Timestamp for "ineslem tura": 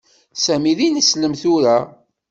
0.87-1.77